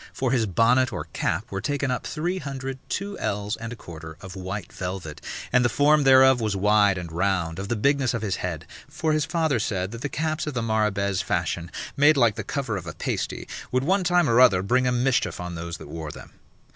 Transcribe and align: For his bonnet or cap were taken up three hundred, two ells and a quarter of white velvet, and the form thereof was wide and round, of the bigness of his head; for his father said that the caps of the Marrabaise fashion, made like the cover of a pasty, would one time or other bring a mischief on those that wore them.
For 0.13 0.31
his 0.31 0.47
bonnet 0.47 0.91
or 0.91 1.03
cap 1.13 1.51
were 1.51 1.61
taken 1.61 1.91
up 1.91 2.07
three 2.07 2.39
hundred, 2.39 2.79
two 2.89 3.19
ells 3.19 3.55
and 3.55 3.71
a 3.71 3.75
quarter 3.75 4.17
of 4.19 4.35
white 4.35 4.73
velvet, 4.73 5.21
and 5.53 5.63
the 5.63 5.69
form 5.69 6.05
thereof 6.05 6.41
was 6.41 6.55
wide 6.55 6.97
and 6.97 7.11
round, 7.11 7.59
of 7.59 7.67
the 7.67 7.75
bigness 7.75 8.15
of 8.15 8.23
his 8.23 8.37
head; 8.37 8.65
for 8.89 9.13
his 9.13 9.25
father 9.25 9.59
said 9.59 9.91
that 9.91 10.01
the 10.01 10.09
caps 10.09 10.47
of 10.47 10.55
the 10.55 10.63
Marrabaise 10.63 11.21
fashion, 11.21 11.69
made 11.95 12.17
like 12.17 12.33
the 12.33 12.43
cover 12.43 12.77
of 12.77 12.87
a 12.87 12.93
pasty, 12.93 13.47
would 13.71 13.83
one 13.83 14.03
time 14.03 14.27
or 14.27 14.39
other 14.41 14.63
bring 14.63 14.87
a 14.87 14.91
mischief 14.91 15.39
on 15.39 15.53
those 15.53 15.77
that 15.77 15.87
wore 15.87 16.09
them. 16.09 16.31